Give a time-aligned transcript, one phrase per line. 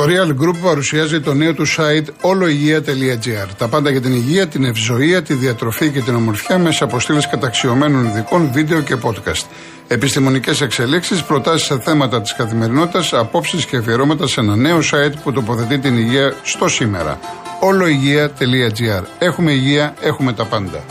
[0.00, 3.48] Το Real Group παρουσιάζει το νέο του site oloigia.gr.
[3.58, 8.04] Τα πάντα για την υγεία, την ευζοία, τη διατροφή και την ομορφιά με αποστήλε καταξιωμένων
[8.04, 9.44] ειδικών, βίντεο και podcast.
[9.88, 15.32] Επιστημονικές εξελίξεις, προτάσεις σε θέματα της καθημερινότητας, απόψεις και αφιερώματα σε ένα νέο site που
[15.32, 17.18] τοποθετεί την υγεία στο σήμερα.
[17.60, 19.02] oloigia.gr.
[19.18, 20.84] Έχουμε υγεία, έχουμε τα πάντα.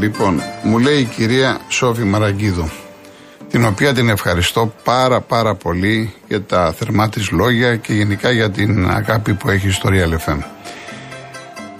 [0.00, 2.70] Λοιπόν, μου λέει η κυρία Σόφη Μαραγκίδου,
[3.50, 8.50] την οποία την ευχαριστώ πάρα πάρα πολύ για τα θερμά της λόγια και γενικά για
[8.50, 10.38] την αγάπη που έχει στο Real FM.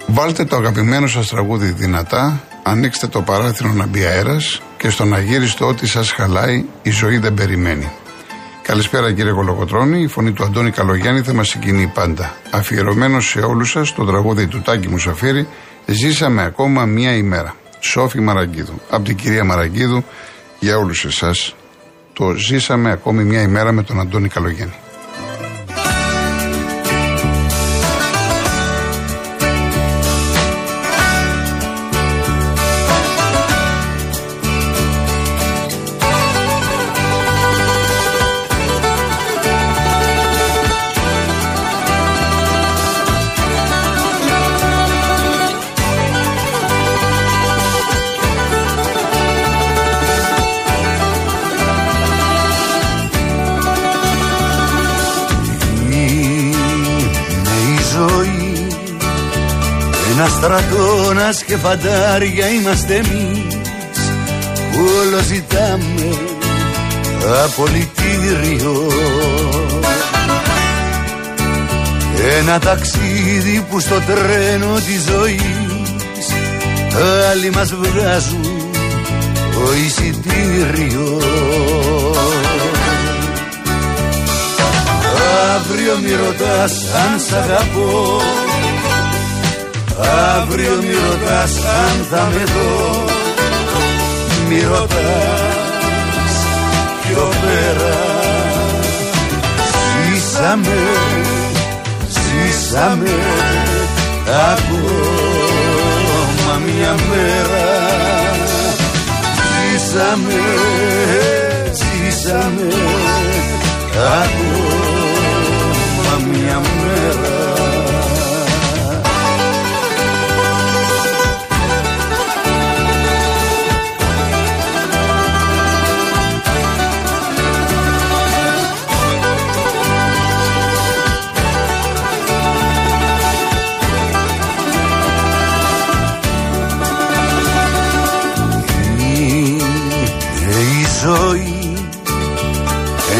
[0.07, 5.67] Βάλτε το αγαπημένο σας τραγούδι δυνατά, ανοίξτε το παράθυρο να μπει αέρας και στον αγύριστο
[5.67, 7.91] ό,τι σας χαλάει η ζωή δεν περιμένει.
[8.61, 12.35] Καλησπέρα κύριε Κολοκοτρώνη, η φωνή του Αντώνη Καλογιάννη θα μας συγκινεί πάντα.
[12.51, 15.47] Αφιερωμένο σε όλους σας το τραγούδι του Τάκη Μουσαφίρη,
[15.85, 17.55] ζήσαμε ακόμα μία ημέρα.
[17.83, 18.81] Σόφη Μαραγκίδου.
[18.89, 20.03] Από την κυρία Μαραγκίδου
[20.59, 21.55] για όλους εσάς
[22.13, 24.75] το ζήσαμε ακόμη μια ημέρα με τον Αντώνη Καλογέννη.
[60.27, 63.55] Στρατώνας και φαντάρια είμαστε εμείς
[64.71, 66.17] που όλο ζητάμε
[67.43, 68.87] απολυτήριο
[72.39, 75.61] ένα ταξίδι που στο τρένο της ζωής
[77.31, 78.71] άλλοι μας βγάζουν
[79.53, 81.21] το εισιτήριο.
[85.55, 88.21] Αύριο μη ρωτάς αν σ' αγαπώ
[90.37, 93.05] Αύριο μη ρωτάς αν θα με δω.
[94.47, 96.33] Μη ρωτάς
[97.01, 98.21] πιο πέρας.
[100.05, 100.79] Ζήσαμε,
[102.07, 103.09] ζήσαμε
[104.51, 104.91] Ακόμα
[106.65, 107.91] μια μέρα.
[109.71, 110.41] Ζήσαμε,
[111.73, 112.67] ζήσαμε
[114.23, 114.55] Ακόμα
[116.31, 117.50] μια μέρα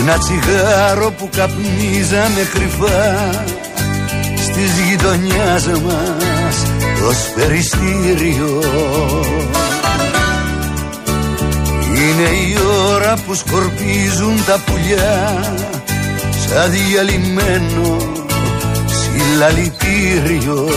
[0.01, 3.29] Ένα τσιγάρο που καπνίζαμε κρυφά
[4.35, 6.66] Στις γειτονιάς μας
[7.00, 8.62] το σφαιριστήριο
[11.95, 12.57] Είναι η
[12.89, 15.44] ώρα που σκορπίζουν τα πουλιά
[16.47, 17.97] Σαν διαλυμένο
[18.85, 20.68] συλλαλητήριο.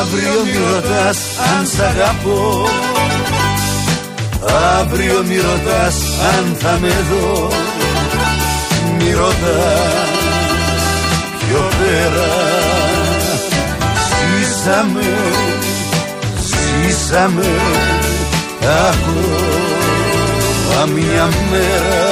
[0.00, 1.18] Αύριο μη ρωτάς
[1.58, 2.68] αν σ' αγαπώ
[4.80, 5.96] Αύριο μη ρωτάς
[6.36, 7.48] αν θα με δω.
[8.98, 10.04] Μη ρωτάς
[11.38, 12.32] πιο πέρα.
[14.08, 15.08] Ζήσαμε,
[16.40, 17.50] ζήσαμε
[18.60, 19.24] Ακόμα
[20.94, 22.04] μια μέρα.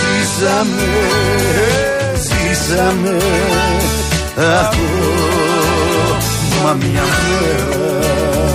[0.00, 0.88] Ζήσαμε,
[2.16, 3.16] ζήσαμε
[4.36, 4.84] Ακόμα
[6.74, 8.53] μια μέρα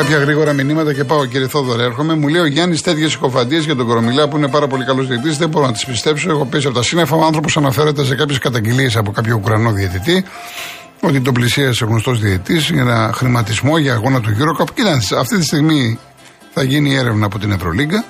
[0.00, 1.82] κάποια γρήγορα μηνύματα και πάω κύριε Θόδωρε.
[1.82, 2.14] Έρχομαι.
[2.14, 5.38] Μου λέει ο Γιάννης τέτοιες συκοφαντίε για τον Κορομιλά που είναι πάρα πολύ καλός διαιτητής.
[5.38, 6.30] Δεν μπορώ να τις πιστέψω.
[6.30, 7.16] Έχω πέσει από τα σύννεφα.
[7.16, 10.24] Ο άνθρωπος αναφέρεται σε κάποιες καταγγελίες από κάποιο Ουκρανό διαιτητή
[11.00, 14.66] ότι τον πλησίασε γνωστός διαιτητής για ένα χρηματισμό για αγώνα του Eurocup.
[14.74, 15.98] Κοίταξε, αυτή τη στιγμή
[16.52, 18.04] θα γίνει έρευνα από την Ευρωλίγκα.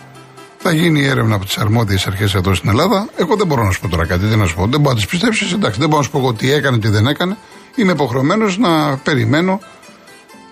[0.59, 3.09] Θα γίνει έρευνα από τις αρμόδιες αρχές εδώ στην Ελλάδα.
[3.17, 4.67] Εγώ δεν μπορώ να σου πω τώρα κάτι, δεν να σου πω.
[4.67, 5.53] Δεν μπορώ να τις πιστέψεις.
[5.53, 7.37] Εντάξει, δεν μπορώ να σου πω εγώ τι έκανε, τι δεν έκανε.
[7.77, 9.61] Είμαι υποχρεωμένος να περιμένω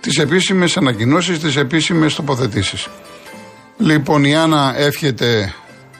[0.00, 2.88] τις επίσημες ανακοινώσεις, τις επίσημες τοποθετήσεις.
[3.78, 5.54] Λοιπόν, η Άννα εύχεται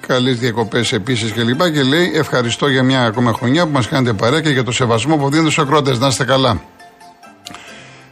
[0.06, 4.12] καλές διακοπές επίσης και λοιπά και λέει ευχαριστώ για μια ακόμα χρονιά που μας κάνετε
[4.12, 5.98] παρέα και για το σεβασμό που δίνετε στους ακροατές.
[5.98, 6.62] Να είστε καλά.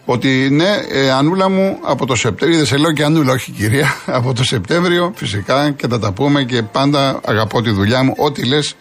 [0.04, 3.96] Ότι ναι, ε, Ανούλα μου από το Σεπτέμβριο, δεν σε λέω και Ανούλα, όχι κυρία,
[4.18, 8.14] από το Σεπτέμβριο φυσικά και θα τα πούμε και πάντα αγαπώ τη δουλειά μου.
[8.16, 8.74] Ό,τι λες,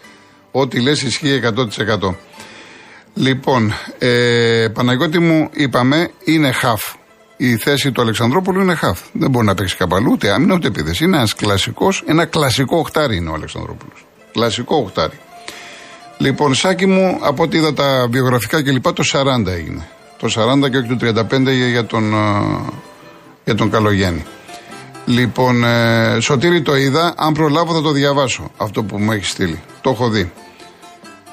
[0.50, 2.14] ό,τι λες ισχύει 100%.
[3.18, 6.82] Λοιπόν, ε, Παναγιώτη μου είπαμε είναι χαφ.
[7.36, 9.00] Η θέση του Αλεξανδρόπουλου είναι χαφ.
[9.12, 11.04] Δεν μπορεί να παίξει καπαλού ούτε άμυνα ούτε επίθεση.
[11.04, 14.06] Είναι ένας κλασικός, ένα κλασικό οχτάρι είναι ο Αλεξανδρόπουλος.
[14.32, 15.18] Κλασικό οχτάρι.
[16.18, 19.88] Λοιπόν, Σάκη μου, από ό,τι είδα τα βιογραφικά κλπ, το 40 έγινε.
[20.18, 20.28] Το
[20.64, 22.14] 40 και όχι το 35 για τον,
[23.44, 24.24] για τον Καλογέννη.
[25.06, 27.14] Λοιπόν, ε, Σωτήρη το είδα.
[27.16, 29.60] Αν προλάβω θα το διαβάσω αυτό που μου έχει στείλει.
[29.80, 30.32] Το έχω δει.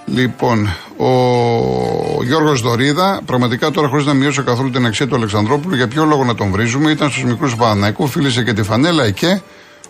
[0.05, 0.67] Λοιπόν,
[0.97, 6.05] ο Γιώργος Δωρίδα, πραγματικά τώρα χωρίς να μειώσω καθόλου την αξία του Αλεξανδρόπουλου, για ποιο
[6.05, 9.41] λόγο να τον βρίζουμε, ήταν στους μικρούς του Παναναϊκού, φίλησε και τη φανέλα εκεί.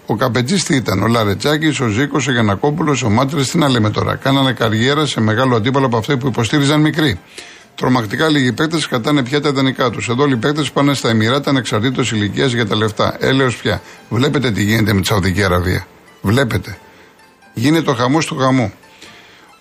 [0.05, 3.89] Ο Καπετζής τι ήταν, ο Λαρετσάκης, ο Ζήκος, ο Γιανακόπουλος, ο Μάτρε, τι να λέμε
[3.89, 4.15] τώρα.
[4.15, 7.19] Κάνανε καριέρα σε μεγάλο αντίπαλο από αυτοί που υποστήριζαν μικροί.
[7.75, 10.09] Τρομακτικά λίγοι παίκτες κατάνε πια τα ιδανικά τους.
[10.09, 13.15] Εδώ οι παίκτες πάνε στα Εμμυράτα ανεξαρτήτως ηλικίας για τα λεφτά.
[13.19, 13.81] Έλεω πια.
[14.09, 15.87] Βλέπετε τι γίνεται με τη Σαουδική Αραβία.
[16.21, 16.77] Βλέπετε.
[17.53, 18.73] Γίνεται ο χαμός του χαμού.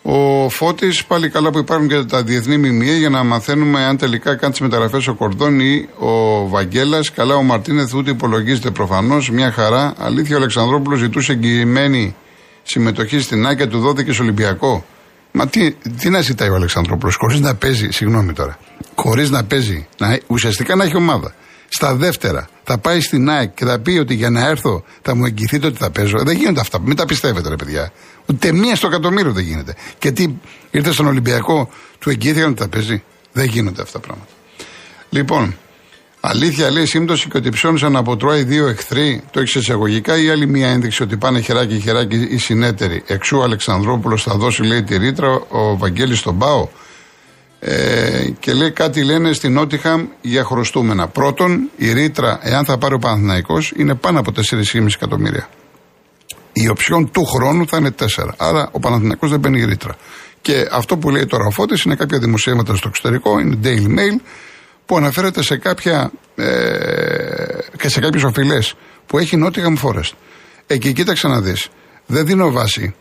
[0.02, 4.34] Ο Φώτης, πάλι καλά που υπάρχουν και τα διεθνή μιμία για να μαθαίνουμε αν τελικά
[4.34, 7.10] κάνεις τις μεταγραφές ο Κορδόν ή ο Βαγγέλας.
[7.10, 9.30] Καλά, ο Μαρτίνεθ ούτε υπολογίζεται προφανώς.
[9.30, 9.94] Μια χαρά.
[9.98, 12.14] Αλήθεια, ο Αλεξανδρόπουλος ζητούσε εγγυημένη
[12.62, 14.84] συμμετοχή στην Άκια, του δόθηκε Ολυμπιακό.
[15.32, 18.58] Μα τι, τι να ζητάει ο Αλεξανδρόπουλος, χωρίς να παίζει, συγγνώμη τώρα,
[18.94, 21.34] χωρίς να παίζει, να, ουσιαστικά να έχει ομάδα.
[21.68, 25.24] Στα δεύτερα θα πάει στην ΑΕΚ και θα πει ότι για να έρθω θα μου
[25.24, 26.18] εγγυηθείτε ότι θα παίζω.
[26.24, 26.80] Δεν γίνονται αυτά.
[26.80, 27.92] Μην τα πιστεύετε, ρε παιδιά.
[28.26, 29.74] Ούτε μία στο εκατομμύριο δεν γίνεται.
[29.98, 30.26] Και τι,
[30.70, 33.02] ήρθε στον Ολυμπιακό, του εγγυήθηκαν ότι θα παίζει.
[33.32, 34.30] Δεν γίνονται αυτά τα πράγματα.
[35.10, 35.56] Λοιπόν,
[36.20, 40.46] αλήθεια λέει σύμπτωση και ότι ψώνισαν από τρώει δύο εχθροί, το έχεις εισαγωγικά ή άλλη
[40.46, 43.02] μία ένδειξη ότι πάνε χεράκι χεράκι οι συνέτεροι.
[43.06, 46.68] Εξού ο Αλεξανδρόπουλος θα δώσει λέει τη ρήτρα, ο Βαγγέλης στον Πάο.
[47.60, 51.08] Ε, και λέει κάτι λένε στην Νότιχαμ για χρωστούμενα.
[51.08, 55.48] Πρώτον, η ρήτρα, εάν θα πάρει ο Παναθηναϊκός, είναι πάνω από 4,5 εκατομμύρια.
[56.52, 58.06] Η οψιόν του χρόνου θα είναι 4.
[58.36, 59.96] Άρα ο Παναθηναϊκός δεν μπαίνει η ρήτρα.
[60.40, 64.20] Και αυτό που λέει τώρα ο Φώτης είναι κάποια δημοσίευματα στο εξωτερικό, είναι Daily Mail,
[64.86, 66.44] που αναφέρεται σε κάποια ε,
[67.76, 68.74] και σε κάποιες οφειλές
[69.06, 70.12] που έχει Νότιχαμ Forest.
[70.66, 71.68] Εκεί κοίταξε να δεις.
[72.06, 72.94] Δεν δίνω βάση.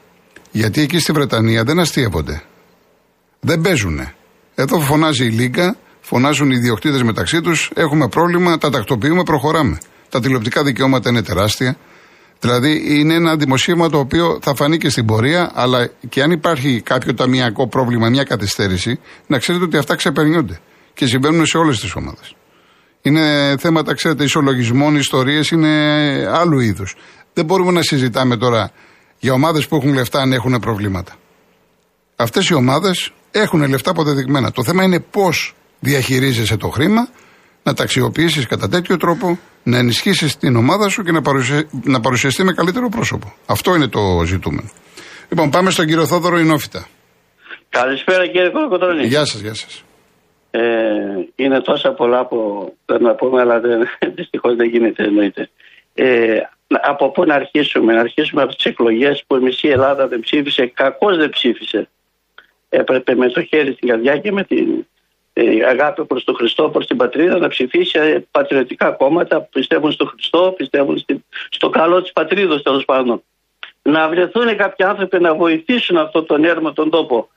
[0.51, 2.43] Γιατί εκεί στη Βρετανία δεν αστείευονται.
[3.39, 4.15] Δεν παίζουνε.
[4.55, 9.77] Εδώ φωνάζει η Λίγκα, φωνάζουν οι ιδιοκτήτες μεταξύ τους, έχουμε πρόβλημα, τα τακτοποιούμε, προχωράμε.
[10.09, 11.77] Τα τηλεοπτικά δικαιώματα είναι τεράστια.
[12.41, 16.81] Δηλαδή είναι ένα δημοσίευμα το οποίο θα φανεί και στην πορεία, αλλά και αν υπάρχει
[16.81, 20.59] κάποιο ταμιακό πρόβλημα, μια καθυστέρηση, να ξέρετε ότι αυτά ξεπερνιούνται
[20.93, 22.35] και συμβαίνουν σε όλες τις ομάδες.
[23.01, 25.69] Είναι θέματα, ξέρετε, ισολογισμών, ιστορίες είναι
[26.31, 26.95] άλλου είδους.
[27.33, 28.71] Δεν μπορούμε να συζητάμε τώρα
[29.19, 31.15] για ομάδες που έχουν λεφτά αν έχουν προβλήματα.
[32.15, 34.51] Αυτές οι ομάδες έχουν λεφτά αποδεδειγμένα.
[34.51, 37.09] Το θέμα είναι πώς διαχειρίζεσαι το χρήμα,
[37.63, 41.21] να τα αξιοποιήσεις κατά τέτοιο τρόπο, να ενισχύσεις την ομάδα σου και να,
[41.83, 43.33] να παρουσιαστεί με καλύτερο πρόσωπο.
[43.45, 44.69] Αυτό είναι το ζητούμενο.
[45.29, 46.87] Λοιπόν, πάμε στον κύριο Θόδωρο Ινόφυτα.
[47.69, 49.05] Καλησπέρα κύριε Κολοκοτρώνη.
[49.05, 49.83] Γεια σας, γεια σας.
[50.51, 50.61] Ε,
[51.35, 52.37] είναι τόσα πολλά που
[52.85, 53.61] πρέπει να πούμε, αλλά
[54.17, 55.49] δυστυχώς δεν γίνεται εννοείται.
[55.93, 60.19] Ε, από πού να αρχίσουμε, να αρχίσουμε από τις εκλογές που η μισή Ελλάδα δεν
[60.19, 61.89] ψήφισε, κακώς δεν ψήφισε
[62.71, 64.83] έπρεπε με το χέρι στην καρδιά και με την ε,
[65.67, 70.07] αγάπη προς τον Χριστό, προς την πατρίδα να ψηφίσει ε, πατριωτικά κόμματα που πιστεύουν στον
[70.07, 73.23] Χριστό, πιστεύουν στην, στο καλό της πατρίδος τέλος πάντων.
[73.81, 77.29] Να βρεθούν κάποιοι άνθρωποι να βοηθήσουν αυτό τον έρμο τον τόπο.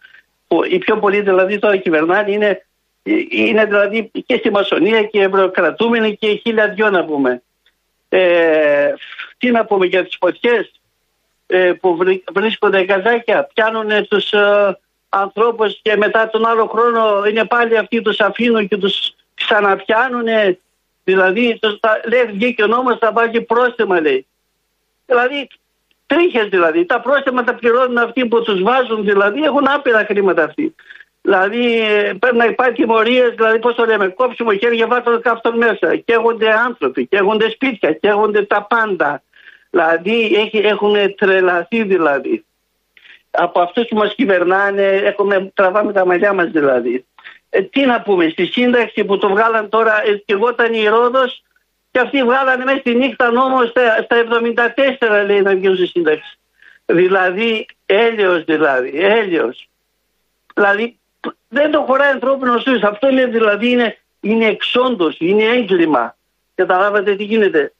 [0.46, 2.66] Που οι πιο πολλοί δηλαδή τώρα κυβερνάνε είναι,
[3.30, 7.42] είναι δηλαδή και στη Μασονία και ευρωκρατούμενοι και χίλια δυο να πούμε.
[8.08, 8.92] Ε,
[9.38, 10.72] τι να πούμε για τις φωτιές
[11.46, 11.98] ε, που
[12.32, 14.78] βρίσκονται καζάκια, πιάνουν τους, ε,
[15.14, 20.26] ανθρώπους και μετά τον άλλο χρόνο είναι πάλι αυτοί τους αφήνουν και τους ξαναπιάνουν.
[21.04, 21.78] Δηλαδή, το,
[22.08, 24.26] λέει βγήκε ο νόμος θα βάλει πρόστιμα λέει.
[25.06, 25.48] Δηλαδή,
[26.06, 26.84] τρίχες δηλαδή.
[26.84, 30.74] Τα πρόστιμα τα πληρώνουν αυτοί που τους βάζουν δηλαδή, έχουν άπειρα χρήματα αυτοί.
[31.22, 31.82] Δηλαδή
[32.18, 35.96] πρέπει να υπάρχει τιμωρίε, δηλαδή πώς το λέμε, κόψιμο χέρια βάτω καύτων μέσα.
[35.96, 39.22] Καίγονται άνθρωποι, καίγονται σπίτια, καίγονται τα πάντα.
[39.70, 42.44] Δηλαδή έχουν τρελαθεί δηλαδή
[43.36, 47.06] από αυτούς που μας κυβερνάνε, έχουμε, τραβάμε τα μαλλιά μας δηλαδή.
[47.50, 50.86] Ε, τι να πούμε, στη σύνταξη που το βγάλαν τώρα, ε, και εγώ ήταν η
[50.86, 51.42] Ρόδος
[51.90, 54.16] και αυτοί βγάλανε μέσα στη νύχτα νόμο στα, στα
[55.20, 56.38] 74 λέει να βγουν στη σύνταξη.
[56.86, 59.68] Δηλαδή, έλεος δηλαδή, έλεος.
[60.54, 60.98] Δηλαδή,
[61.48, 62.82] δεν το χωράει ανθρώπινος ζωής.
[62.82, 66.16] Αυτό είναι δηλαδή, είναι, είναι εξόντωση, είναι έγκλημα.
[66.54, 67.72] Καταλάβατε τι γίνεται.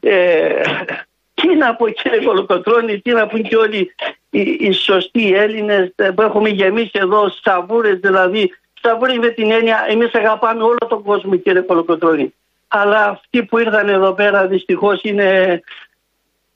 [0.00, 0.60] Ε,
[1.34, 3.94] τι να πω κύριε Κολοκοτρώνη, τι να πούν και όλοι
[4.36, 10.14] οι, οι σωστοί Έλληνες που έχουμε γεμίσει εδώ σαβούρες δηλαδή θησαυροί με την έννοια εμείς
[10.14, 12.34] αγαπάμε όλο τον κόσμο κύριε Κολοκοτρώνη.
[12.68, 15.60] Αλλά αυτοί που ήρθαν εδώ πέρα δυστυχώς είναι,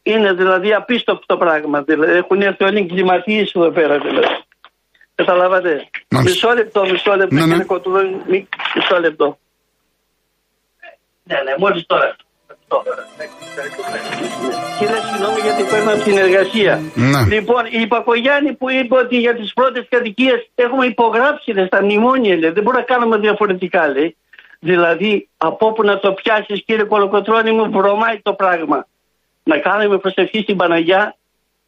[0.02, 1.82] είναι δηλαδή απίστευτο πράγμα.
[1.82, 4.44] Δηλαδή, έχουν έρθει όλοι εγκληματίες εδώ πέρα δηλαδή.
[5.14, 5.88] Καταλάβατε.
[6.08, 7.46] Μισό λεπτό, μισό λεπτό ναι, ναι.
[7.46, 9.38] κύριε Κολοκοτρώνη, μισό λεπτό.
[11.22, 12.16] Ναι, ναι, μόλις τώρα.
[14.78, 16.82] Κύριε, συγγνώμη γιατί παίρνω από την εργασία.
[16.94, 17.34] Ναι.
[17.34, 22.36] Λοιπόν, η Πακογιάννη που είπε ότι για τις πρώτες κατοικίες έχουμε υπογράψει ρε, στα μνημόνια,
[22.36, 22.50] λέει.
[22.50, 24.16] δεν μπορούμε να κάνουμε διαφορετικά, λέει.
[24.60, 28.86] Δηλαδή, από όπου να το πιάσεις, κύριε Κολοκοτρόνη μου, βρωμάει το πράγμα.
[29.42, 31.16] Να κάνουμε προσευχή στην Παναγιά,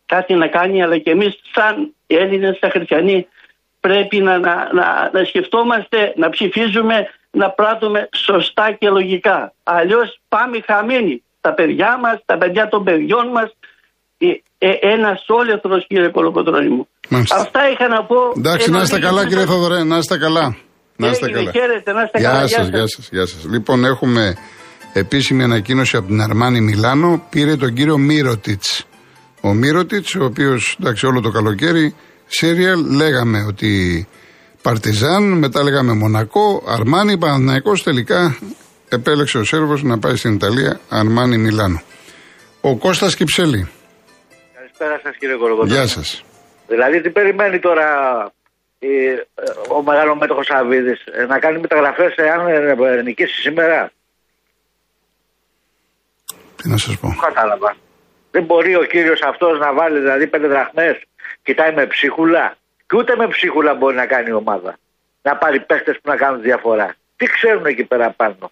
[0.06, 3.26] κάτι να κάνει, αλλά και εμείς, σαν Έλληνες, σαν χριστιανοί,
[3.80, 7.08] πρέπει να, να, να, να σκεφτόμαστε, να ψηφίζουμε
[7.40, 9.52] να πράττουμε σωστά και λογικά.
[9.62, 11.22] Αλλιώς πάμε χαμένοι.
[11.40, 13.48] Τα παιδιά μας, τα παιδιά των παιδιών μας,
[14.18, 14.26] ε,
[14.58, 16.88] ε, ένας όλεθρος κύριε Κολοκοτρόνη μου.
[17.42, 18.16] Αυτά είχα να πω.
[18.36, 20.56] Εντάξει, να είστε καλά κύριε Θοδωρέ, να είστε καλά.
[20.96, 21.50] Να είστε καλά.
[21.50, 22.48] Χαίρετε, να είστε γεια καλά.
[22.48, 23.44] Σας, γεια σας, γεια σας.
[23.44, 24.34] Λοιπόν, έχουμε
[24.92, 27.26] επίσημη ανακοίνωση από την Αρμάνη Μιλάνο.
[27.30, 28.86] Πήρε τον κύριο Μύρωτιτς.
[29.40, 31.94] Ο Μύρωτιτς, ο οποίος, εντάξει, όλο το καλοκαίρι,
[32.26, 34.06] σύριαλ, λέγαμε ότι
[34.62, 38.38] Παρτιζάν, μετά λέγαμε Μονακό, Αρμάνι, Παναθηναϊκός τελικά
[38.88, 41.82] επέλεξε ο Σέρβος να πάει στην Ιταλία, Αρμάνι Μιλάνο.
[42.60, 43.70] Ο Κώστας Κυψέλη.
[44.54, 45.72] Καλησπέρα σας κύριε Κοροκοτρώνη.
[45.72, 46.24] Γεια σας.
[46.68, 47.86] Δηλαδή τι περιμένει τώρα
[48.78, 48.88] η,
[49.76, 53.90] ο μεγάλος μέτοχος Αβίδης ε, να κάνει μεταγραφές εάν ε, νικήσεις σήμερα;
[56.56, 57.16] Τι να σας πω.
[57.20, 57.76] Κατάλαβα.
[58.30, 61.02] Δεν μπορεί ο κύριος αυτός να βάλει δηλαδή πέντε δραχμές,
[61.42, 62.56] κοιτάει με ψίχουλα;
[62.92, 64.78] Και ούτε με ψίχουλα μπορεί να κάνει η ομάδα.
[65.22, 66.94] Να πάρει παίχτες που να κάνουν διαφορά.
[67.16, 68.50] Τι ξέρουν εκεί πέρα πάνω.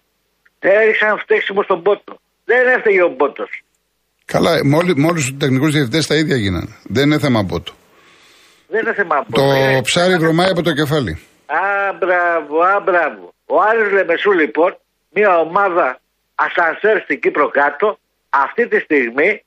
[0.59, 2.13] Έριξαν φταίξιμο στον πότο.
[2.45, 3.49] Δεν έφταιγε ο πότος.
[4.25, 6.75] Καλά, με όλου του τεχνικού διευθυντέ τα ίδια γίνανε.
[6.83, 7.71] Δεν είναι θέμα πότο.
[8.67, 9.41] Δεν είναι θέμα πότο.
[9.41, 11.11] Το ε, ψάρι βρωμάει από το κεφάλι.
[11.45, 13.33] Α, μπράβο, α, μπράβο.
[13.45, 14.77] Ο Άρης Λεμεσού λοιπόν,
[15.09, 15.99] μια ομάδα
[16.35, 17.97] ασανσέρ στην Κύπρο κάτω,
[18.29, 19.43] αυτή τη στιγμή,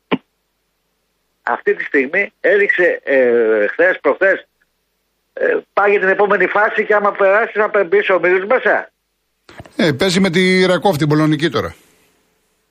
[1.43, 3.19] αυτή τη στιγμή έριξε ε,
[3.67, 4.47] χθες προχθές ε,
[5.73, 8.89] πάει για την επόμενη φάση και άμα περάσει να μπει ο Μίλου μέσα.
[9.77, 11.75] Ε, παίζει με τη Ρακόφ την Πολωνική τώρα.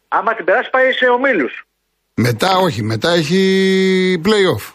[0.07, 1.65] Άμα την περάσει πάει σε ομίλους.
[2.15, 4.73] Μετά όχι, μετά έχει play-off.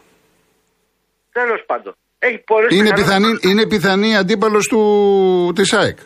[1.33, 1.95] Τέλος πάντων.
[2.19, 5.99] Έχει είναι, πιθανή, είναι πιθανή αντίπαλος του της ΑΕΚ.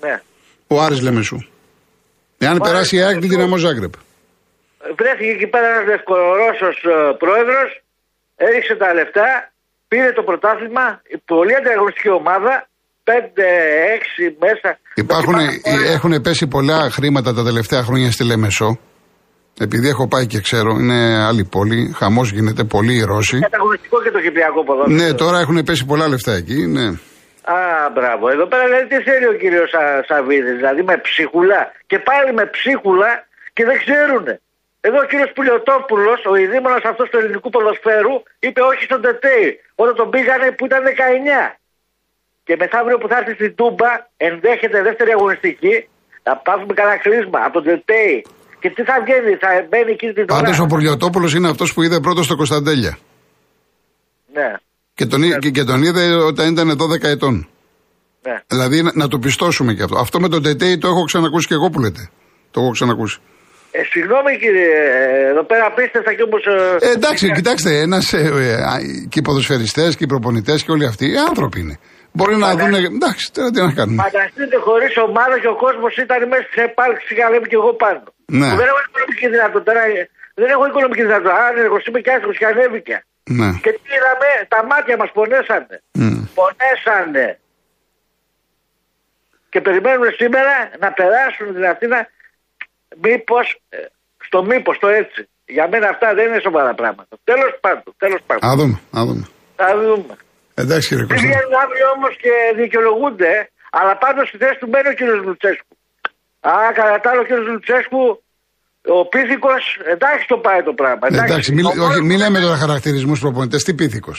[0.00, 0.20] Ναι.
[0.66, 1.38] Ο Άρης Λεμεσού.
[2.38, 3.92] Εάν περάσει η ΑΕΚ την Δυναμό Ζάγκρεπ.
[4.96, 7.82] Βρέθηκε εκεί πέρα ένας Λευκορώσος ε, πρόεδρος,
[8.36, 9.52] έριξε τα λεφτά
[9.94, 10.84] πήρε το πρωτάθλημα,
[11.24, 12.52] πολύ ανταγωνιστική ομάδα,
[13.04, 13.10] 5-6
[14.44, 14.70] μέσα.
[14.94, 15.34] Υπάρχουν,
[15.94, 18.78] έχουν πέσει πολλά χρήματα τα τελευταία χρόνια στη Λεμεσό.
[19.66, 21.94] Επειδή έχω πάει και ξέρω, είναι άλλη πόλη.
[21.98, 23.36] Χαμός γίνεται, πολύ οι Ρώσοι.
[23.36, 24.96] Είναι ανταγωνιστικό και το Κυπριακό ποδόσφαιρο.
[25.00, 26.86] Ναι, τώρα έχουν πέσει πολλά λεφτά εκεί, ναι.
[27.56, 27.58] Α,
[27.94, 28.24] μπράβο.
[28.34, 29.70] Εδώ πέρα δηλαδή τι θέλει ο κύριος
[30.08, 31.60] Σαββίδης, δηλαδή με ψίχουλα.
[31.86, 33.10] Και πάλι με ψίχουλα
[33.52, 34.24] και δεν ξέρουν.
[34.86, 38.14] Εδώ ο κύριος Πουλιοτόπουλος, ο ειδήμονα αυτός του ελληνικού ποδοσφαίρου,
[38.46, 39.48] είπε όχι στον Τετέι.
[39.82, 41.58] Όταν τον πήγανε που ήταν 19.
[42.46, 43.90] Και μεθαύριο που θα έρθει στην Τούμπα,
[44.28, 45.74] ενδέχεται δεύτερη αγωνιστική,
[46.26, 48.14] να πάρουμε κανένα κλείσμα από τον Τετέι.
[48.60, 52.00] Και τι θα βγαίνει, θα μπαίνει εκεί την Πάντως ο Πουλιοτόπουλος είναι αυτός που είδε
[52.00, 52.92] πρώτο στο Κωνσταντέλια.
[54.36, 54.50] Ναι.
[54.94, 55.38] Και τον, ναι.
[55.56, 57.48] και, τον είδε όταν ήταν 12 ετών.
[58.26, 58.36] Ναι.
[58.46, 59.96] Δηλαδή να, να το πιστώσουμε και αυτό.
[59.98, 62.10] Αυτό με τον Τετέι το έχω ξανακούσει και εγώ που λέτε.
[62.50, 63.18] Το έχω ξανακούσει.
[63.78, 64.72] Ε, συγγνώμη κύριε,
[65.32, 66.38] εδώ πέρα απίστευτα και όμω.
[66.86, 68.56] Ε, εντάξει, κοιτάξτε, ένας ε, ε,
[69.10, 71.76] και οι ποδοσφαιριστές και οι προπονητές και όλοι αυτοί οι άνθρωποι είναι.
[72.16, 72.74] Μπορεί να δουν.
[72.98, 73.98] Εντάξει, τώρα τι να κάνουμε.
[74.06, 78.02] Φανταστείτε χωρίς ομάδα και ο κόσμος ήταν μέσα στην επάλξη και λέμε και εγώ πάνω.
[78.40, 78.50] Ναι.
[78.60, 79.72] Δεν έχω οικονομική δυνατότητα.
[80.40, 81.34] Δεν έχω οικονομική δυνατότητα.
[81.46, 81.52] Αν
[81.86, 82.96] είμαι και άσχημο και ανέβηκε.
[83.38, 83.50] Ναι.
[83.64, 85.76] Και τι είδαμε, τα μάτια μας πονέσανε.
[86.02, 86.18] Mm.
[86.38, 87.26] Πονέσανε.
[89.52, 91.98] Και περιμένουμε σήμερα να περάσουν την Αθήνα
[93.02, 93.78] μήπως, ε,
[94.26, 95.20] στο μήπως το έτσι.
[95.56, 97.12] Για μένα αυτά δεν είναι σοβαρά πράγματα.
[97.30, 97.90] Τέλος πάντων.
[98.04, 98.50] Τέλος πάντων.
[98.50, 98.76] Α δούμε.
[98.98, 99.24] Α δούμε.
[99.60, 100.14] Θα δούμε.
[100.54, 101.26] Εντάξει κύριε Κώστα.
[101.26, 103.32] Βγαίνουν αύριο όμως και δικαιολογούνται,
[103.78, 105.74] αλλά πάντως στη θέση του μένει ο κύριος Λουτσέσκου.
[106.50, 108.02] Α, κατά τα άλλο ο κύριος Λουτσέσκου,
[108.96, 109.62] ο πίθηκος,
[109.94, 111.04] εντάξει το πάει το πράγμα.
[111.10, 114.18] Εντάξει, εντάξει μη, όχι, μην λέμε τώρα χαρακτηρισμούς προπονητές, τι πίθηκος.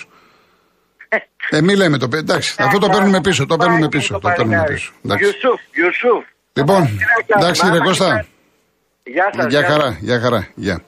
[1.56, 2.08] ε, μην λέμε το.
[2.24, 3.46] Εντάξει, αυτό το παίρνουμε πίσω.
[3.46, 4.20] Το παίρνουμε πίσω.
[4.20, 4.92] Το παίρνουμε πίσω.
[5.02, 6.24] Ιουσούφ, Ιουσούφ.
[6.54, 6.82] Λοιπόν,
[7.38, 8.26] εντάξει κύριε Κώστα.
[9.08, 9.46] Γεια σας.
[9.50, 10.48] Γεια χαρά, γεια χαρά.
[10.56, 10.84] Γεια.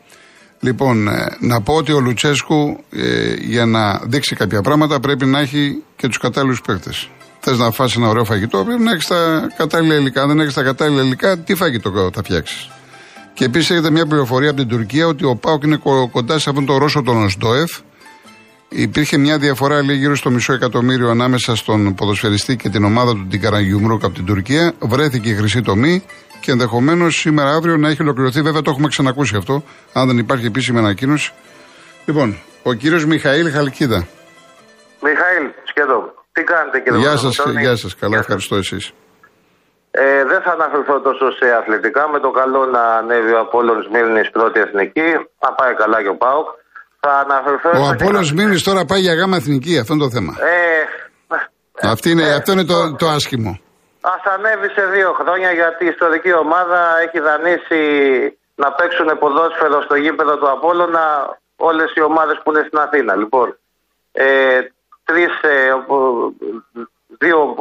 [0.60, 5.40] Λοιπόν, ε, να πω ότι ο Λουτσέσκου ε, για να δείξει κάποια πράγματα πρέπει να
[5.40, 7.10] έχει και τους κατάλληλους παίκτες.
[7.40, 10.22] Θες να φάσει ένα ωραίο φαγητό, πρέπει να έχεις τα κατάλληλα υλικά.
[10.22, 12.70] Αν δεν έχεις τα κατάλληλα υλικά, τι φαγητό θα φτιάξεις.
[13.34, 15.80] Και επίσης έχετε μια πληροφορία από την Τουρκία ότι ο Πάοκ είναι
[16.12, 17.80] κοντά σε αυτόν τον Ρώσο τον Οσντοεφ
[18.70, 23.28] Υπήρχε μια διαφορά λέει γύρω στο μισό εκατομμύριο ανάμεσα στον ποδοσφαιριστή και την ομάδα του
[23.30, 24.74] την Καραγιουμρούκ από την Τουρκία.
[24.80, 26.04] Βρέθηκε η χρυσή τομή
[26.40, 28.42] και ενδεχομένως σήμερα αύριο να έχει ολοκληρωθεί.
[28.42, 29.64] Βέβαια το έχουμε ξανακούσει αυτό,
[29.94, 31.32] αν δεν υπάρχει επίσημη ανακοίνωση.
[32.06, 34.08] Λοιπόν, ο κύριος Μιχαήλ Χαλκίδα.
[35.02, 36.04] Μιχαήλ, σχεδόν.
[36.32, 37.96] Τι κάνετε κύριε Γεια σας, γεια σας.
[37.96, 38.92] καλά, ευχαριστώ εσείς.
[39.92, 42.10] Ε, δεν θα αναφερθώ τόσο σε αθλητικά.
[42.14, 45.10] Με το καλό να ανέβει ο Απόλλων Σμύρνη πρώτη εθνική.
[45.40, 46.48] Θα πάει καλά και ο Πάοκ.
[47.00, 47.70] Θα αναφερθώ.
[47.84, 49.78] Ο Απόλλων Σμύρνη τώρα πάει για γάμα εθνική.
[49.78, 50.34] Αυτό είναι το θέμα.
[50.40, 53.60] Ε, Αυτή είναι, ε, αυτό είναι το, το άσχημο.
[54.02, 59.96] Α ανέβει σε δύο χρόνια γιατί η ιστορική ομάδα έχει δανείσει να παίξουν ποδόσφαιρο στο
[59.96, 63.16] γήπεδο του Απόλλωνα όλες οι ομάδες που είναι στην Αθήνα.
[63.16, 63.58] Λοιπόν,
[64.12, 64.60] ε,
[65.04, 66.34] τρεις, ε, οπο-
[67.08, 67.56] δύο,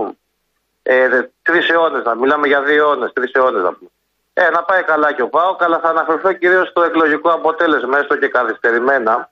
[0.83, 3.91] ε, τρεις αιώνες, να μιλάμε για δύο αιώνες, τρεις αιώνες να πούμε.
[4.35, 8.17] Ε, να πάει καλά και ο Πάοκ, αλλά θα αναφερθώ κυρίως στο εκλογικό αποτέλεσμα, έστω
[8.17, 9.31] και καθυστερημένα.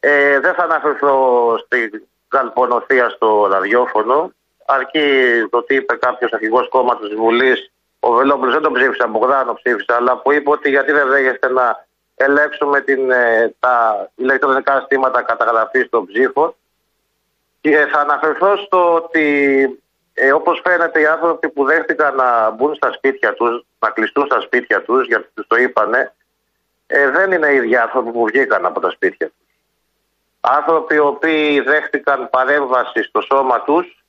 [0.00, 4.32] Ε, δεν θα αναφερθώ στην καλπονοθεία στο ραδιόφωνο.
[4.74, 5.08] Αρκεί
[5.50, 9.94] το τι είπε κάποιος αρχηγός κόμματος τη Βουλής, ο Βελόπουλος δεν τον ψήφισε, Μπογδάνο ψήφισε,
[9.94, 15.88] αλλά που είπε ότι γιατί δεν δέχεστε να ελέγξουμε την, ε, τα ηλεκτρονικά συστήματα καταγραφής
[15.88, 16.54] των ψήφων.
[17.60, 19.64] Και θα αναφερθώ στο ότι
[20.14, 24.40] ε, όπως φαίνεται οι άνθρωποι που δέχτηκαν να μπουν στα σπίτια τους, να κλειστούν στα
[24.40, 26.14] σπίτια τους, γιατί τους το είπανε,
[26.86, 29.36] ε, δεν είναι οι ίδιοι άνθρωποι που βγήκαν από τα σπίτια τους.
[30.40, 33.99] Άνθρωποι οι οποίοι δέχτηκαν παρέμβαση στο σώμα τους,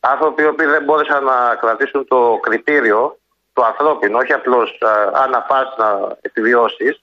[0.00, 3.18] άνθρωποι οι οποίοι δεν μπόρεσαν να κρατήσουν το κριτήριο,
[3.52, 7.02] το ανθρώπινο, όχι απλώς α, αν να πας να επιβιώσεις,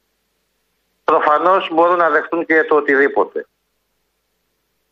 [1.04, 3.48] προφανώς μπορούν να δεχτούν και το οτιδήποτε.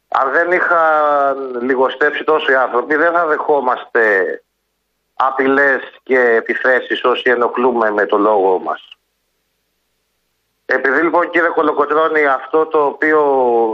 [0.07, 4.43] Αν δεν είχαν λιγοστέψει τόσο οι άνθρωποι, δεν θα δεχόμαστε
[5.13, 8.97] απειλές και επιθέσεις όσοι ενοχλούμε με το λόγο μας.
[10.65, 13.21] Επειδή λοιπόν κύριε Κολοκοτρώνη αυτό το οποίο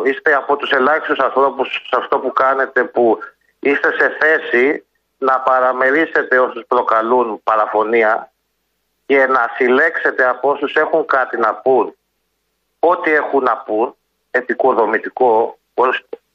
[0.06, 3.20] είστε από τους ελάχιστους ανθρώπους σε αυτό που κάνετε που
[3.60, 4.86] είστε σε θέση
[5.18, 8.32] να παραμερίσετε όσους προκαλούν παραφωνία
[9.06, 11.94] και να συλλέξετε από όσους έχουν κάτι να πούν
[12.80, 13.96] ό,τι έχουν να πούν,
[14.32, 15.60] επικοδομητικό,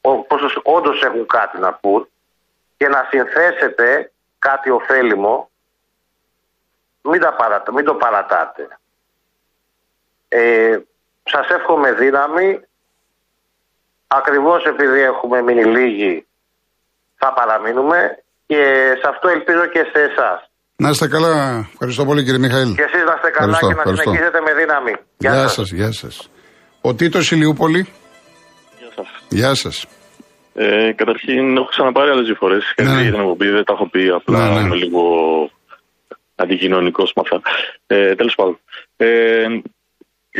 [0.01, 2.09] όπως όντως έχουν κάτι να πούν
[2.77, 5.49] και να συνθέσετε κάτι ωφέλιμο,
[7.01, 8.79] μην, τα παρατα, μην το παρατάτε.
[10.27, 10.79] Ε,
[11.23, 12.61] σας εύχομαι δύναμη,
[14.07, 16.24] ακριβώς επειδή έχουμε μείνει λίγοι
[17.21, 17.99] θα παραμείνουμε
[18.49, 18.59] και
[19.01, 20.39] σε αυτό ελπίζω και σε εσάς.
[20.83, 21.33] Να είστε καλά.
[21.73, 22.75] Ευχαριστώ πολύ κύριε Μιχαήλ.
[22.75, 24.09] Και εσείς να είστε καλά Ευχαριστώ, και να ευχαριστώ.
[24.09, 24.93] συνεχίζετε με δύναμη.
[25.17, 26.29] Γεια σας, γεια σας.
[26.81, 27.81] Ο Τίτος Ηλιούπολη.
[28.79, 29.07] Γεια σας.
[29.29, 29.85] Γεια σας.
[30.53, 32.63] Ε, καταρχήν, έχω ξαναπάρει άλλες δύο φορές.
[32.77, 32.93] Ναι.
[32.93, 33.03] Ναι.
[33.03, 34.01] την έχω πει, δεν τα έχω πει.
[34.19, 34.59] Απλά Ναι, ναι.
[34.65, 35.01] είμαι λίγο
[36.35, 37.37] αντικοινωνικός με αυτά.
[37.87, 38.59] Ε, Τέλος πάντων.
[38.97, 39.07] Ε,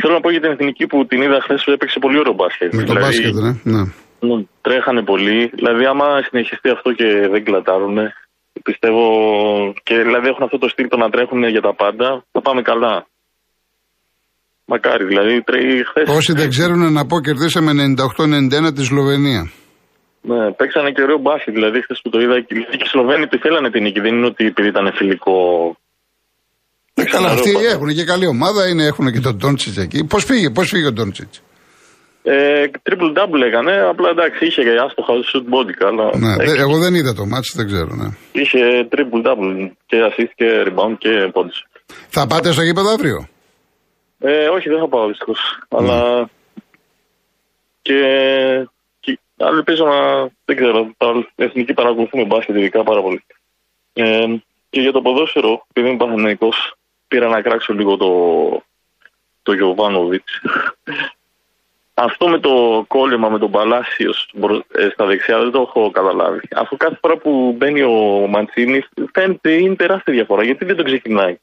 [0.00, 2.74] θέλω να πω για την εθνική που την είδα χθες έπαιξε πολύ ωραίο μπάσκετ.
[2.74, 3.50] Με το μπάσκετ, ναι.
[3.62, 3.82] ναι.
[4.20, 5.50] Ναι, Τρέχανε πολύ.
[5.54, 7.96] Δηλαδή, άμα συνεχιστεί αυτό και δεν κλατάρουν,
[8.62, 9.04] πιστεύω.
[9.82, 13.06] και δηλαδή έχουν αυτό το στυλ το να τρέχουν για τα πάντα, θα πάμε καλά.
[14.64, 16.16] Μακάρι, δηλαδή τρέχει χθες.
[16.16, 17.70] Όσοι δεν ξέρουν να πω, κερδίσαμε
[18.68, 19.50] 98-91 τη Σλοβενία.
[20.28, 21.54] Ναι, παίξανε και ωραίο μπάσκετ.
[21.54, 24.00] Δηλαδή, χθες που το είδα και και οι Σλοβαίνοι τη θέλανε την νίκη.
[24.00, 25.36] Δεν είναι ότι επειδή ήταν φιλικό.
[26.94, 27.68] Ε, καλά, Ξαναρώ αυτοί πάντα.
[27.68, 30.04] έχουν και καλή ομάδα, είναι, έχουν και τον Τόντσιτς εκεί.
[30.04, 31.42] Πώς πήγε, πώς πήγε ο Τόντσιτς;
[32.28, 33.80] Ε, triple double έκανε.
[33.88, 36.16] Απλά εντάξει, είχε και άστοχα shoot body, αλλά.
[36.18, 37.94] Ναι, ε, δε- εγώ δεν είδα το μάτς, δεν ξέρω.
[37.94, 38.08] Ναι.
[38.32, 41.64] Είχε triple double και assist και rebound και πόντους.
[42.08, 43.28] Θα πάτε στο γήπεδο αύριο;
[44.18, 45.38] Ε, όχι, δεν θα πάω δυστυχώς.
[45.68, 46.28] Αλλά.
[47.82, 48.00] Και.
[49.00, 50.22] και αλλά ελπίζω να.
[50.44, 50.90] Δεν ξέρω.
[50.96, 53.24] Τα εθνική παρακολουθούμε μπάσκετ ειδικά πάρα πολύ.
[53.92, 54.26] Ε,
[54.70, 56.48] και για το ποδόσφαιρο, επειδή είμαι παθενικό,
[57.08, 58.08] πήρα να κράξω λίγο το.
[59.42, 60.32] το Γιωβάνοβιτς.
[61.98, 64.30] Αυτό με το κόλλημα με τον Παλάσιος
[64.92, 66.40] στα δεξιά δεν το έχω καταλάβει.
[66.54, 70.42] Αφού κάθε φορά που μπαίνει ο Μαντσίνης φαίνεται είναι τεράστια διαφορά.
[70.42, 71.38] Γιατί δεν το ξεκινάει.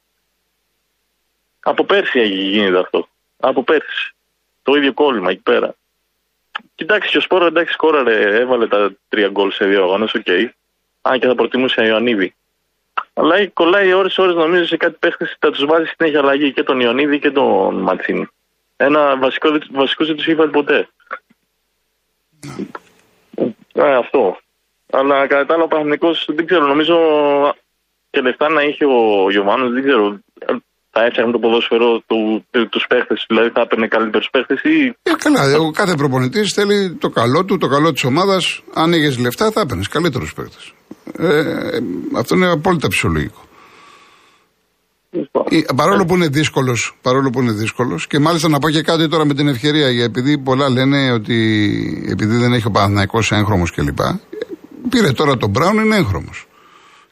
[1.60, 3.08] Από πέρσι γίνεται αυτό.
[3.38, 4.14] Από πέρσι.
[4.64, 5.76] Το ίδιο κόλλημα εκεί πέρα.
[6.76, 10.28] Κοιτάξτε, και ο Σπόραρ εντάξει σκόραρε, έβαλε τα τρία γκολ σε δύο αγώνες, οκ.
[11.02, 12.36] Αν και θα προτιμούσε Ιωαννίδη.
[13.14, 16.80] Αλλά κολλάει ώρες ώρες νομίζω σε κάτι παίχτες θα τους βάζει συνέχεια αλλαγή και τον
[16.80, 18.28] Ιωαννίδη και τον Ματσίνη.
[18.88, 20.80] Ένα βασικό, βασικό δεν τους είχε βάλει ποτέ.
[23.74, 24.38] Ε, αυτό.
[24.92, 26.96] Αλλά κατά τα άλλα ο Παναθηναϊκός, δεν ξέρω, νομίζω
[28.10, 30.20] και λεφτά να είχε ο Γιωβάνος, δεν ξέρω,
[30.96, 35.60] θα έφτιαχνε το ποδόσφαιρο του, τους παίχτες, δηλαδή θα έπαιρνε καλύτερους παίχτες ή Ε, καλά,
[35.60, 38.64] ο κάθε προπονητής θέλει το καλό του, το καλό της ομάδας.
[38.74, 40.62] Αν είχε λεφτά, θα έπαιρνες καλύτερους παίκτε.
[41.18, 41.80] Ε, ε,
[42.18, 43.42] αυτό είναι απόλυτα φυσιολογικό.
[45.50, 49.08] Ε, παρόλο που είναι δύσκολος, παρόλο που είναι δύσκολος, και μάλιστα να πω και κάτι
[49.08, 51.38] τώρα με την ευκαιρία, επειδή πολλά λένε ότι
[52.12, 53.98] επειδή δεν έχει ο Παναθυναϊκό έγχρωμος κλπ.
[54.90, 56.48] Πήρε τώρα τον Μπράουν, είναι έγχρωμος.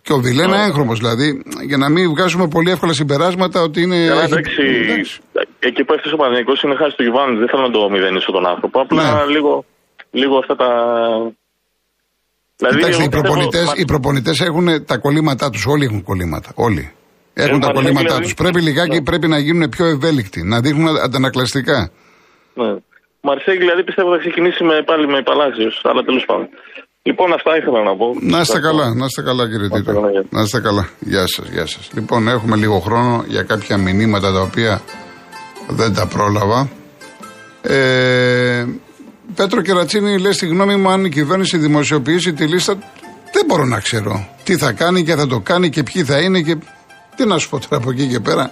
[0.01, 0.63] Και ο Βιλένα Ναι.
[0.63, 4.05] έγχρωμος, δηλαδή, για να μην βγάζουμε πολύ εύκολα συμπεράσματα ότι είναι.
[4.07, 5.19] Καλά, έχει- εντάξει, εντάξει.
[5.59, 7.37] εκεί που έφτασε ο Παναγενικό είναι χάρη του Γιβάνη.
[7.37, 8.79] Δεν θέλω να το μηδενίσω τον άνθρωπο.
[8.81, 9.31] Απλά Ναι.
[9.31, 9.65] λίγο,
[10.11, 10.67] λίγο αυτά τα.
[12.57, 15.65] Δηλαδή, Κοιτάξτε, εγώ οι πιστεύω- προπονητέ μα- οι προπονητές έχουν τα κολλήματά τους.
[15.65, 16.51] Όλοι έχουν κολλήματα.
[16.55, 16.91] Όλοι.
[17.34, 18.34] Έχουν τα Μαρσέλη, κολλήματά δηλαδή- τους.
[18.34, 19.04] Πρέπει λιγάκι Ναι.
[19.04, 21.91] πρέπει να γίνουν πιο ευέλικτοι, να δείχνουν αντανακλαστικά.
[22.54, 22.76] Ναι.
[23.22, 26.50] Μαρσέγγι, δηλαδή πιστεύω θα ξεκινήσει με, πάλι με Παλάσιος, αλλά τέλος πάντων.
[27.04, 28.08] Λοιπόν, αυτά ήθελα να πω.
[28.22, 29.94] Να είστε καλά, να είστε καλά κύριε Να είστε Τίτο.
[29.94, 30.24] καλά, γεια.
[30.30, 30.89] Να είστε καλά.
[31.00, 31.89] Γεια σας, γεια σας.
[31.94, 34.82] Λοιπόν, έχουμε λίγο χρόνο για κάποια μηνύματα τα οποία
[35.70, 36.70] δεν τα πρόλαβα.
[37.62, 38.65] Ε,
[39.36, 42.74] Πέτρο Κερατσίνη λέει στη γνώμη μου αν η κυβέρνηση δημοσιοποιήσει τη λίστα
[43.34, 46.41] δεν μπορώ να ξέρω τι θα κάνει και θα το κάνει και ποιοι θα είναι
[46.41, 46.56] και
[47.21, 48.51] τι να σου πω τώρα από εκεί και πέρα.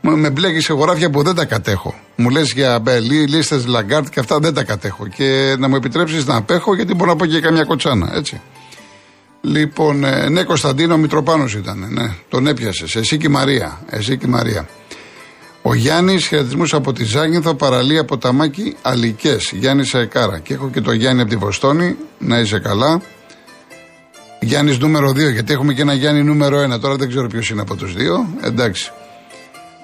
[0.00, 1.94] Με με μπλέκεις σε χωράφια που δεν τα κατέχω.
[2.16, 2.82] Μου λες για
[3.28, 5.06] λίστες Λαγκάρντ και αυτά δεν τα κατέχω.
[5.06, 8.12] Και να μου επιτρέψεις να απέχω γιατί μπορώ να πω και καμιά κοτσάνα.
[8.14, 8.40] Έτσι.
[9.40, 11.86] Λοιπόν, ε, ναι, Κωνσταντίνο Μητροπάνος ήταν.
[11.90, 12.96] Ναι, τον έπιασες.
[12.96, 13.80] Εσύ και η Μαρία.
[13.90, 14.68] Εσύ και η Μαρία.
[15.62, 19.52] Ο Γιάννης, χαιρετισμούς από τη Ζάγινθο, παραλία από τα Μάκη Αλικές.
[19.54, 20.38] Γιάννη Αεκάρα.
[20.38, 21.96] Και έχω και το Γιάννη από τη Βοστόνη.
[22.18, 23.00] Να είσαι καλά.
[24.42, 26.80] Γιάννης νούμερο 2, γιατί έχουμε και ένα Γιάννη νούμερο 1.
[26.80, 28.26] Τώρα δεν ξέρω ποιος είναι από τους δύο.
[28.42, 28.90] Εντάξει.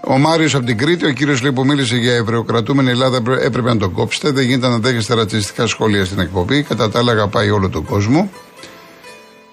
[0.04, 3.68] Ο Μάριος από την Κρήτη, ο κύριος λέει που μίλησε για Εβραιοκρατούμενη Ελλάδα, έπρε- έπρεπε
[3.68, 4.30] να τον κόψετε.
[4.30, 6.62] Δεν γίνεται να δέχεστε ρατσιστικά σχόλια στην εκπομπή.
[6.62, 8.30] Κατά τα άλλα, αγαπάει όλο τον κόσμο.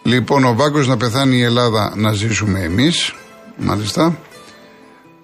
[0.04, 3.14] Λοιπόν, ο Βάγκος να πεθάνει η Ελλάδα, να ζήσουμε εμείς.
[3.58, 4.18] Μάλιστα.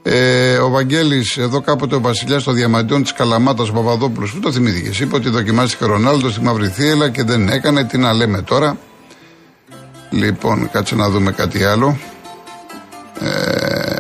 [0.04, 4.52] Ε, ο Βαγγέλης, εδώ κάποτε ο βασιλιάς των διαμαντιών της Καλαμάτας, ο Παπαδόπουλος, που το
[4.52, 5.04] θυμήθηκε.
[5.04, 7.84] Είπε ότι δοκιμάστηκε ο Ρονάλντο στη Μαύρη Θύελα και δεν έκανε.
[7.84, 8.78] Τι να λέμε τώρα.
[10.12, 11.98] Λοιπόν, κάτσε να δούμε κάτι άλλο.
[13.20, 13.96] Ε,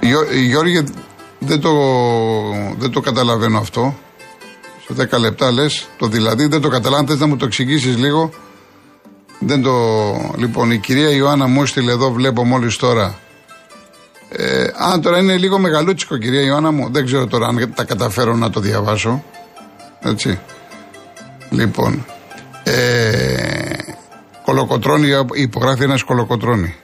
[0.00, 0.84] Γιώ- Γιώργη,
[1.38, 1.70] δεν το,
[2.78, 3.94] δεν το καταλαβαίνω αυτό.
[4.86, 5.86] Σε 10 λεπτά λες.
[5.98, 7.08] Το δηλαδή δεν το καταλαβαίνω.
[7.08, 8.30] Θες να μου το εξηγήσεις λίγο;
[9.38, 9.72] Δεν το.
[10.36, 13.18] Λοιπόν, η κυρία Ιωάννα μου έστειλε εδώ, βλέπω μόλις τώρα.
[14.28, 16.88] Ε, α, τώρα είναι λίγο μεγαλούτσικο, κυρία Ιωάννα μου.
[16.92, 19.24] Δεν ξέρω τώρα αν τα καταφέρω να το διαβάσω.
[20.00, 20.38] Έτσι.
[21.50, 22.06] Λοιπόν.
[22.64, 23.73] Ε,
[24.44, 26.74] κολοκοτρώνει, υπογράφει ένας κολοκοτρώνει.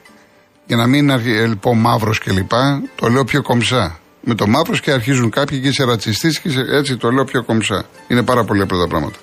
[0.67, 2.51] Για να μην αρχι- ε, πω μαύρος κλπ.
[2.95, 3.99] Το λέω πιο κομψά.
[4.21, 7.43] Με το μαύρος και αρχίζουν κάποιοι και είσαι ρατσιστής και είσαι, έτσι το λέω πιο
[7.43, 7.85] κομψά.
[8.09, 9.19] Είναι πάρα πολύ απλά τα πράγματα.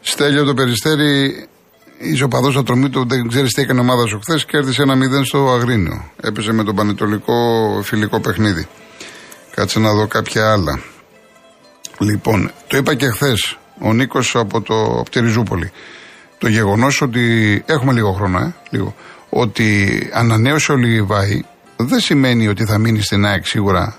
[0.00, 1.46] Στέλιο το περιστέρι,
[1.98, 5.50] ισοπαδό ατρομή του, δεν ξέρεις τι έκανε η ομάδα σου χθες, κέρδισε ένα 0 στο
[5.50, 6.10] Αγρίνιο.
[6.20, 7.34] Έπεσε με τον πανετολικό
[7.84, 8.66] φιλικό παιχνίδι.
[9.54, 10.80] Κάτσε να δω κάποια άλλα.
[11.98, 15.70] Λοιπόν, το είπα και χθες ο Νίκος από, το, από τη Ριζούπολη.
[16.38, 17.62] Το γεγονός ότι.
[17.66, 18.94] Έχουμε λίγο χρόνο, ε, λίγο.
[19.28, 21.44] Ότι ανανέωσε ο Λιβάη
[21.76, 23.96] δεν σημαίνει ότι θα μείνει στην ΑΕΚ σίγουρα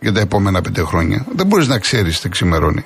[0.00, 1.26] για τα επόμενα πέντε χρόνια.
[1.36, 2.84] Δεν μπορείς να ξέρεις τι ξημερώνει.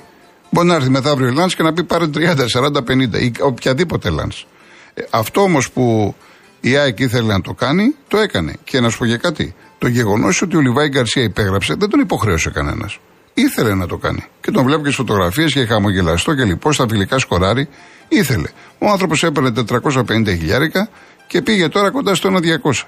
[0.49, 4.09] Μπορεί να έρθει μεθαύριο η Λάνς και να πει πάρε 30, 40, 50 ή οποιαδήποτε
[4.09, 4.45] Λάνς.
[4.93, 6.15] Ε, αυτό όμως που
[6.61, 8.55] η ΑΕΚ ήθελε να το κάνει, το έκανε.
[8.63, 9.55] Και να σου πω και κάτι.
[9.77, 12.99] Το γεγονός ότι ο Λιβάη Γκαρσία υπέγραψε δεν τον υποχρέωσε κανένας.
[13.37, 14.23] Ήθελε να το κάνει.
[14.41, 17.67] Και τον βλέπω και στι φωτογραφίες και χαμογελαστό και λοιπόν στα φιλικά σκοράρι.
[18.07, 18.49] Ήθελε.
[18.79, 19.51] Ο άνθρωπος έπαιρνε
[19.83, 20.89] 450 χιλιάρικα
[21.27, 22.29] και πήγε τώρα κοντά στο
[22.63, 22.83] 1.200.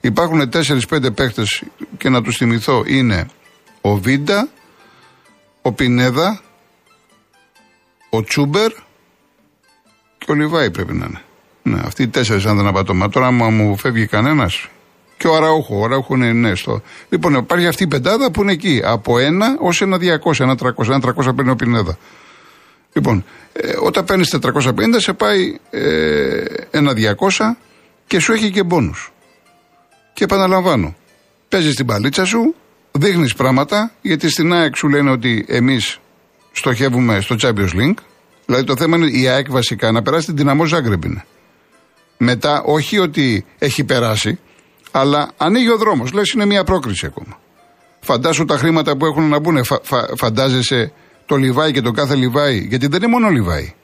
[0.00, 1.62] Υπάρχουν 4-5 παίχτες
[1.98, 3.26] και να τους θυμηθώ είναι
[3.80, 4.48] ο Βίντα,
[5.62, 6.40] ο Πινέδα,
[8.10, 8.72] ο Τσούμπερ
[10.18, 11.20] και ο Λιβάη πρέπει να είναι.
[11.62, 13.08] Ναι, αυτοί οι τέσσερις αν δεν απατώμα.
[13.08, 14.68] Τώρα, άμα μου φεύγει κανένας.
[15.28, 15.78] Και ο Αραούχο.
[15.80, 16.82] Ο Αραούχο είναι ναι, στο.
[17.08, 18.80] Λοιπόν, υπάρχει αυτή η πεντάδα που είναι εκεί.
[18.84, 20.88] Από ένα ως ένα 200, ένα 300.
[20.88, 21.98] Ένα 300 παίρνει ο Πινέδα.
[22.92, 27.56] Λοιπόν, ε, όταν παίρνεις 450, σε πάει ε, ένα 200
[28.06, 29.12] και σου έχει και μπόνους.
[30.12, 30.96] Και επαναλαμβάνω,
[31.48, 32.54] παίζεις την παλίτσα σου,
[32.92, 35.98] δείχνεις πράγματα, γιατί στην ΑΕΚ σου λένε ότι εμείς
[36.52, 37.98] στοχεύουμε στο Champions League.
[38.46, 41.24] Δηλαδή το θέμα είναι η ΑΕΚ βασικά να περάσει την δυναμό Ζάγκρεμπ είναι.
[42.16, 44.38] Μετά, όχι ότι έχει περάσει,
[44.90, 46.12] αλλά ανοίγει ο δρόμος.
[46.12, 47.38] Λες είναι μια πρόκριση ακόμα.
[48.00, 49.64] Φαντάσου τα χρήματα που έχουν να μπουν.
[49.64, 50.92] Φα, φα, φαντάζεσαι
[51.26, 53.74] το Λιβάι και το κάθε Λιβάι, γιατί δεν είναι μόνο Λιβάι.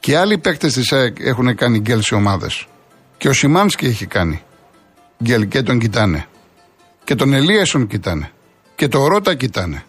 [0.00, 2.66] Και άλλοι παίκτες της ΑΕΚ έχουν κάνει γκέλ σε ομάδες.
[3.16, 4.42] Και ο Σιμάνσκι έχει κάνει
[5.22, 6.26] γκέλ και τον κοιτάνε.
[7.04, 8.30] Και τον Ελίασον κοιτάνε.
[8.74, 9.84] Και το Ρότα κοιτάνε.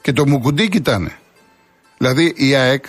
[0.00, 1.16] Και το Μουκουντί κοιτάνε.
[1.98, 2.84] Δηλαδή η ΑΕΚ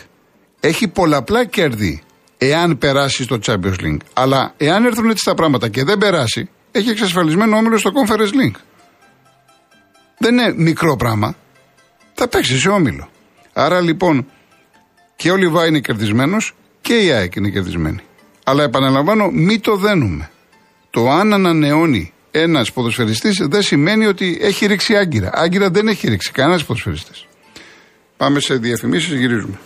[0.60, 2.02] έχει πολλαπλά κέρδη
[2.42, 3.98] εάν περάσει στο Champions League.
[4.14, 8.60] Αλλά εάν έρθουν έτσι τα πράγματα και δεν περάσει, έχει εξασφαλισμένο όμιλο στο Conference League.
[10.18, 11.36] Δεν είναι μικρό πράγμα.
[12.14, 13.10] Θα παίξει σε όμιλο.
[13.54, 14.26] Άρα λοιπόν
[15.16, 18.00] και ο Λιβά είναι κερδισμένος και η ΑΕΚ είναι κερδισμένη.
[18.44, 20.30] Αλλά επαναλαμβάνω, μη το δένουμε.
[20.90, 25.30] Το αν ανανεώνει ένας ποδοσφαιριστής δεν σημαίνει ότι έχει ρίξει άγκυρα.
[25.34, 27.26] Άγκυρα δεν έχει ρίξει κανένας ποδοσφαιριστής.
[28.18, 29.60] Πάμε σε διαφημίσεις, γυρίζουμε.